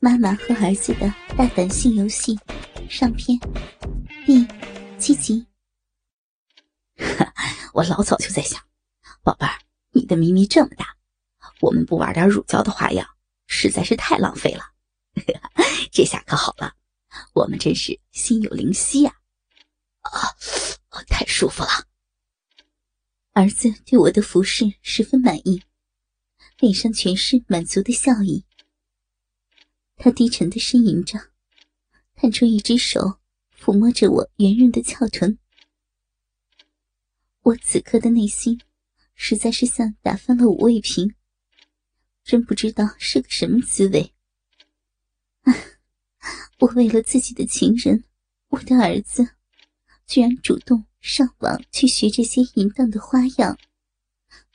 [0.00, 2.38] 妈妈和儿子的大胆性游戏
[2.88, 3.36] 上篇
[4.24, 4.46] 第
[4.96, 5.44] 七集。
[7.74, 8.62] 我老早就在想，
[9.24, 9.58] 宝贝儿，
[9.90, 10.96] 你的咪咪这么大，
[11.60, 13.08] 我们不玩点乳胶的花样，
[13.48, 14.62] 实在是太浪费了。
[15.90, 16.74] 这下可好了，
[17.34, 19.12] 我们真是心有灵犀呀！
[20.02, 20.30] 啊，
[21.08, 21.70] 太舒服了。
[23.32, 25.64] 儿子对我的服饰十分满意，
[26.60, 28.44] 脸上全是满足的笑意。
[29.98, 31.18] 他低沉的呻吟着，
[32.14, 33.18] 探出一只手
[33.58, 35.36] 抚摸着我圆润的翘臀。
[37.42, 38.60] 我此刻的内心，
[39.14, 41.14] 实在是像打翻了五味瓶，
[42.22, 44.12] 真不知道是个什么滋味。
[46.60, 48.04] 我为了自己的情人，
[48.48, 49.30] 我的儿子，
[50.06, 53.58] 居然主动上网去学这些淫荡的花样，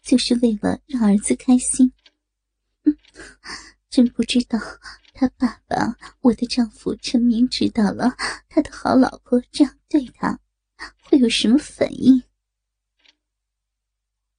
[0.02, 1.92] 就是为了让儿子开心。
[2.84, 2.98] 嗯，
[3.90, 4.60] 真不知道。
[5.14, 8.16] 他爸爸，我的丈夫陈明知道了
[8.50, 10.40] 他的好老婆这样对他，
[11.04, 12.24] 会有什么反应？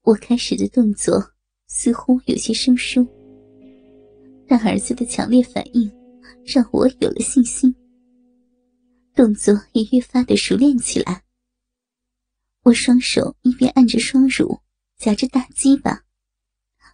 [0.03, 1.33] 我开始的动作
[1.69, 3.07] 似乎有些生疏，
[4.49, 5.91] 但儿子的强烈反应
[6.45, 7.75] 让我有了信心，
[9.15, 11.23] 动作也越发的熟练起来。
[12.65, 14.61] 我双手一边按着双乳，
[14.97, 16.05] 夹着大鸡巴，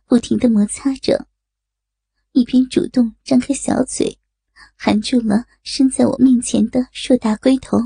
[0.04, 1.29] 不停的摩擦着。
[2.32, 4.16] 一边主动张开小嘴，
[4.76, 7.76] 含住了伸在我面前的硕大龟头，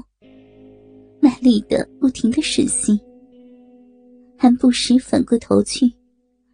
[1.20, 3.00] 卖力的不停的吮吸，
[4.36, 5.94] 还不时反过头去，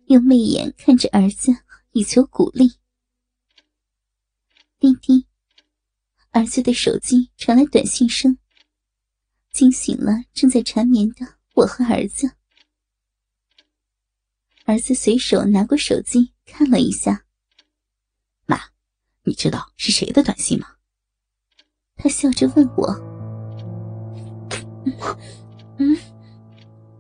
[0.07, 1.53] 用媚眼看着儿子，
[1.91, 2.71] 以求鼓励。
[4.79, 5.27] 滴滴，
[6.31, 8.39] 儿子的手机传来短信声，
[9.51, 12.31] 惊醒了正在缠绵的我和儿子。
[14.65, 17.25] 儿子随手拿过手机看了一下。
[19.31, 20.67] 你知道是谁的短信吗？
[21.95, 22.89] 他笑着问我。
[25.79, 25.97] 嗯，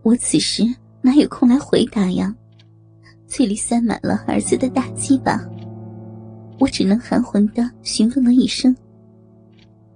[0.02, 0.62] 我此时
[1.02, 2.32] 哪有空来回答呀？
[3.26, 5.40] 嘴里塞满了儿子的大鸡巴，
[6.60, 8.76] 我只能含混的询问了一声：“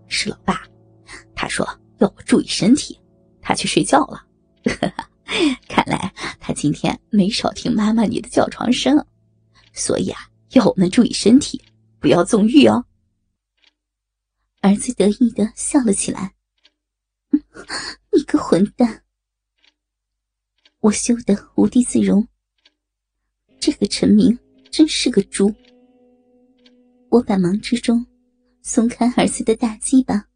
[0.08, 0.66] 是老爸。”
[1.36, 1.64] 他说
[1.98, 2.98] 要我注意身体，
[3.40, 4.20] 他去睡觉了。
[5.68, 9.06] 看来他今天没少听妈妈你的叫床声，
[9.72, 10.18] 所以啊，
[10.50, 11.62] 要我们注意身体。
[12.04, 12.84] 不要纵欲哦！
[14.60, 16.34] 儿子得意的笑了起来。
[18.12, 19.04] 你个混蛋！
[20.80, 22.28] 我羞得无地自容。
[23.58, 24.38] 这个陈明
[24.70, 25.54] 真是个猪。
[27.08, 28.06] 我百忙之中
[28.60, 30.28] 松开儿子的大鸡巴，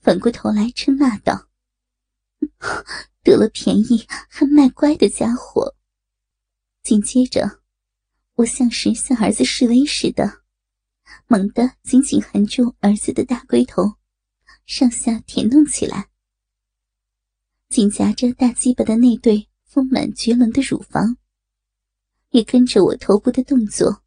[0.00, 1.48] 反过头来嗔骂道
[3.24, 5.74] ：“得了便宜还卖乖的家伙！”
[6.84, 7.62] 紧接着，
[8.34, 10.43] 我像是向儿子示威似的。
[11.26, 13.94] 猛地紧紧含住儿子的大龟头，
[14.66, 16.08] 上下舔弄起来，
[17.68, 21.16] 紧夹着大鸡巴的那对丰满绝伦的乳房，
[22.30, 24.02] 也跟着我头部的动作，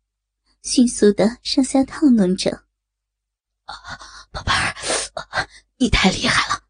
[0.61, 2.65] 迅速的上下套弄着。
[4.31, 4.75] 宝贝儿，
[5.77, 6.63] 你太厉害了！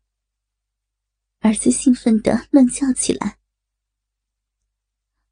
[1.39, 3.37] 儿子兴奋的乱叫起来。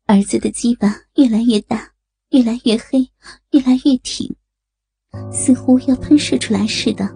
[0.05, 1.95] 儿子的鸡巴越来越大，
[2.29, 3.11] 越来越黑，
[3.51, 4.35] 越来越挺。
[5.31, 7.07] 似乎要喷射出来似的。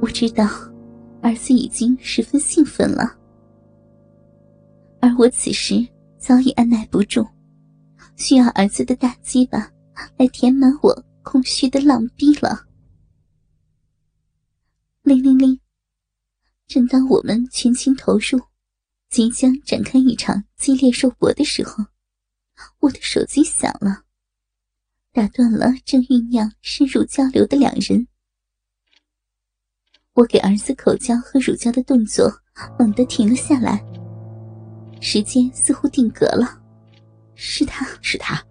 [0.00, 0.46] 我知道，
[1.22, 3.16] 儿子已经十分兴奋了，
[5.00, 5.86] 而我此时
[6.18, 7.26] 早已按耐不住，
[8.16, 9.70] 需要儿子的大鸡巴
[10.18, 12.66] 来填满我空虚的浪逼了。
[15.02, 15.58] 铃铃铃！
[16.66, 18.40] 正当我们全情投入，
[19.10, 21.84] 即将展开一场激烈肉搏的时候，
[22.80, 24.03] 我的手机响了。
[25.14, 28.04] 打断了正酝酿深入交流的两人，
[30.12, 32.28] 我给儿子口交和乳交的动作
[32.76, 33.80] 猛地停了下来。
[35.00, 36.60] 时间似乎定格了，
[37.36, 38.44] 是他是他，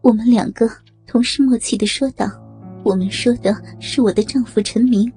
[0.00, 0.70] 我们两个
[1.08, 2.30] 同时默契的说道
[2.86, 5.12] ：“我们说的是我的丈夫陈明。”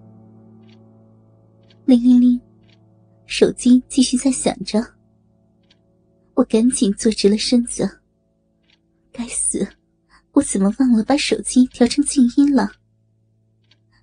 [1.86, 2.42] 铃铃铃，
[3.28, 4.84] 手机继续在响着。
[6.34, 7.88] 我赶紧坐直了身子，
[9.12, 9.68] 该死！
[10.34, 12.72] 我怎么忘了把手机调成静音了？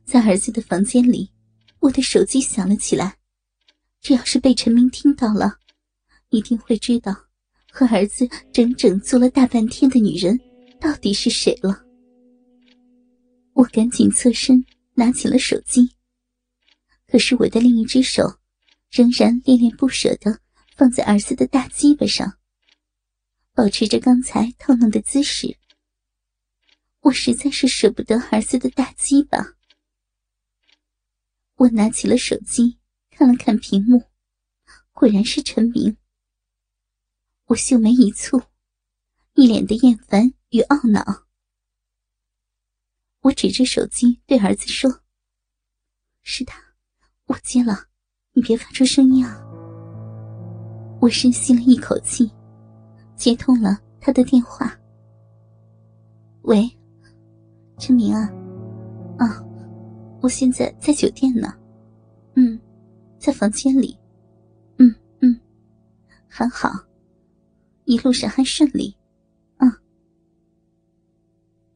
[0.04, 1.30] 在儿子的房间里，
[1.80, 3.16] 我的手机响了起来。
[4.00, 5.58] 这要是被陈明听到了，
[6.28, 7.16] 一定会知道
[7.72, 10.38] 和儿子整整做了大半天的女人
[10.80, 11.82] 到底是谁了。
[13.54, 14.64] 我赶紧侧身
[14.94, 15.90] 拿起了手机，
[17.08, 18.38] 可是我的另一只手
[18.90, 20.38] 仍然恋恋不舍的
[20.76, 22.36] 放在儿子的大鸡巴上，
[23.54, 25.56] 保持着刚才套弄的姿势。
[27.06, 29.38] 我实在是舍不得儿子的大鸡巴。
[31.54, 32.80] 我拿起了手机，
[33.10, 34.02] 看了看屏幕，
[34.90, 35.96] 果然是陈明。
[37.44, 38.42] 我秀眉一蹙，
[39.34, 41.26] 一脸的厌烦与懊恼。
[43.20, 45.02] 我指着手机对儿子说
[46.22, 46.60] ：“是他，
[47.26, 47.86] 我接了，
[48.32, 49.40] 你别发出声音啊。”
[51.00, 52.28] 我深吸了一口气，
[53.14, 54.76] 接通了他的电话。
[56.42, 56.68] 喂，
[57.78, 58.30] 陈明啊，
[59.18, 59.42] 啊。
[60.22, 61.52] 我现在在酒店呢，
[62.34, 62.58] 嗯，
[63.18, 63.96] 在房间里，
[64.78, 65.38] 嗯嗯，
[66.26, 66.70] 还好，
[67.84, 68.96] 一路上还顺利，
[69.58, 69.70] 嗯。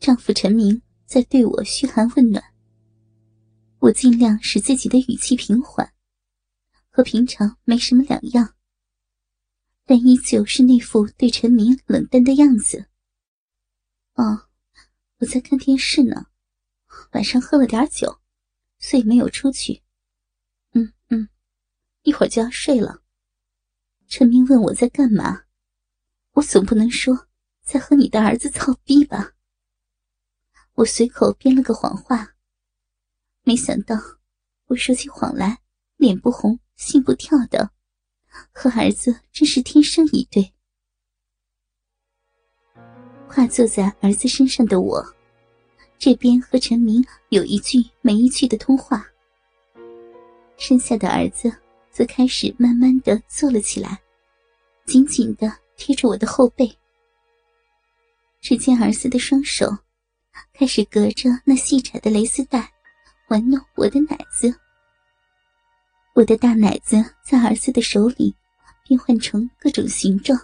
[0.00, 2.42] 丈夫陈明在对我嘘寒问暖，
[3.78, 5.92] 我尽量使自己的语气平缓，
[6.90, 8.54] 和平常没什么两样，
[9.84, 12.86] 但依旧是那副对陈明冷淡的样子。
[14.14, 14.48] 哦，
[15.20, 16.26] 我在看电视呢，
[17.12, 18.20] 晚上喝了点酒。
[18.82, 19.82] 所以没有出去。
[20.72, 21.28] 嗯嗯，
[22.00, 23.02] 一会儿就要睡了。
[24.08, 25.44] 陈明问我在干嘛，
[26.32, 27.28] 我总不能说
[27.62, 29.34] 在和你的儿子操逼吧？
[30.76, 32.36] 我随口编了个谎话，
[33.42, 33.96] 没想到
[34.68, 35.60] 我说起谎来
[35.96, 37.72] 脸不红心不跳的，
[38.50, 40.54] 和儿子真是天生一对。
[43.32, 45.04] 跨坐在儿子身上的我。
[45.98, 49.06] 这边和陈明有一句没一句的通话，
[50.56, 51.52] 剩下的儿子
[51.92, 54.00] 则开始慢慢的坐了起来，
[54.84, 56.68] 紧紧的贴着我的后背。
[58.40, 59.70] 只见儿子的双手
[60.52, 62.68] 开始隔着那细窄的蕾丝带
[63.28, 64.52] 玩弄我的奶子，
[66.14, 68.34] 我的大奶子在儿子的手里
[68.88, 70.40] 变换成各种形状，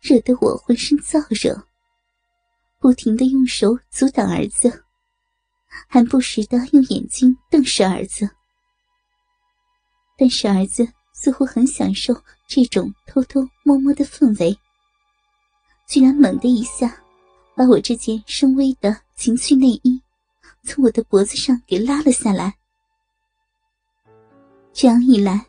[0.00, 1.60] 惹得我浑身燥热。
[2.78, 4.84] 不停的用手阻挡儿子，
[5.88, 8.28] 还不时的用眼睛瞪视儿子。
[10.16, 12.14] 但是儿子似乎很享受
[12.48, 14.56] 这种偷偷摸摸的氛围，
[15.88, 17.02] 居然猛的一下
[17.56, 20.00] 把我这件深 V 的情趣内衣
[20.62, 22.56] 从我的脖子上给拉了下来。
[24.72, 25.44] 这样一来，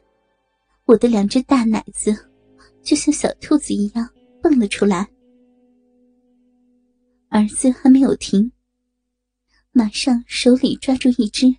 [0.86, 2.31] 我的两只大奶子
[2.81, 4.10] 就像小兔子一样
[4.41, 5.09] 蹦了出来。
[7.30, 8.51] 儿子还没有停，
[9.71, 11.56] 马上手里抓住一只，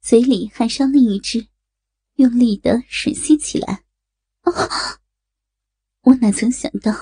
[0.00, 1.46] 嘴里含上另一只，
[2.16, 3.84] 用力的吮吸起来。
[4.42, 4.52] 哦，
[6.02, 6.92] 我哪曾想到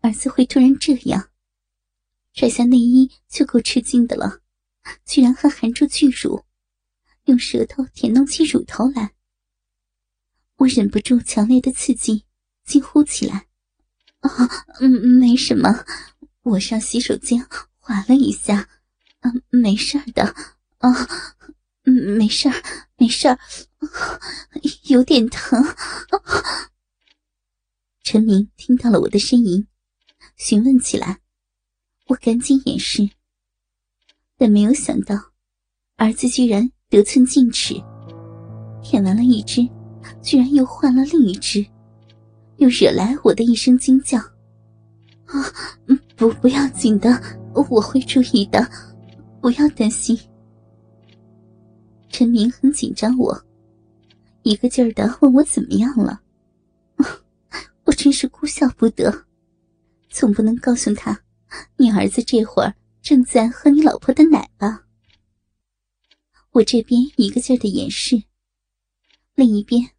[0.00, 1.30] 儿子会突然这样，
[2.32, 4.40] 甩下内衣就够吃惊的了，
[5.04, 6.44] 居然还含住巨乳，
[7.24, 9.12] 用舌头舔弄起乳头来。
[10.58, 12.24] 我忍不住强烈的刺激，
[12.64, 13.48] 惊呼起来
[14.24, 14.48] ：“啊，
[14.80, 15.84] 嗯，没什么。”
[16.42, 17.46] 我上洗手间
[17.78, 18.68] 滑了一下，
[19.20, 20.24] 嗯，没事的，
[20.76, 20.90] 啊，
[21.84, 22.54] 嗯，没事儿，
[22.98, 23.38] 没事儿，
[24.88, 25.64] 有点疼。
[28.02, 29.66] 陈明听到了我的呻吟，
[30.36, 31.20] 询问起来，
[32.08, 33.08] 我赶紧掩饰，
[34.36, 35.32] 但没有想到，
[35.96, 37.72] 儿子居然得寸进尺，
[38.82, 39.66] 舔完了一只，
[40.22, 41.64] 居然又换了另一只，
[42.56, 44.18] 又惹来我的一声惊叫。
[45.26, 45.42] 啊，
[46.16, 47.10] 不，不要紧的，
[47.54, 48.68] 我会注意的，
[49.40, 50.18] 不要担心。
[52.08, 53.44] 陈明很紧张，我
[54.42, 56.20] 一个劲儿的问我怎么样了，
[57.84, 59.26] 我真是哭笑不得，
[60.10, 61.18] 总不能告诉他，
[61.76, 64.84] 你儿子这会儿正在喝你老婆的奶吧？
[66.52, 68.22] 我这边一个劲儿的掩饰，
[69.34, 69.90] 另一边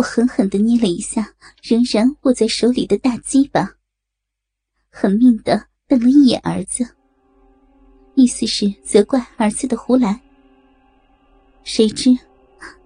[0.00, 1.30] 我狠狠的捏了一下
[1.62, 3.70] 仍然握在手里的大鸡巴。
[4.88, 6.88] 狠命的瞪了一眼儿子，
[8.14, 10.18] 意思是责怪儿子的胡来。
[11.64, 12.16] 谁知，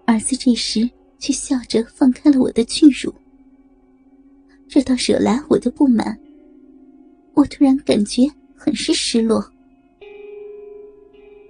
[0.04, 0.90] 儿子这时
[1.21, 3.14] 却笑着放开了我的巨乳，
[4.68, 6.18] 这倒惹来我的不满。
[7.35, 8.25] 我突然感觉
[8.56, 9.49] 很是失落。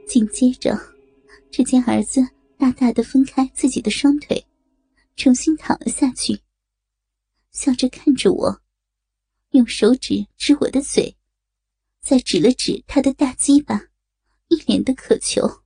[0.06, 0.78] 紧接着，
[1.50, 2.20] 只见儿子
[2.58, 4.44] 大大的分开自己的双腿，
[5.16, 6.42] 重新躺了下去，
[7.50, 8.62] 笑着看着我。
[9.50, 11.16] 用手指指我的嘴，
[12.02, 13.88] 再指了指他的大鸡巴，
[14.48, 15.63] 一脸的渴求。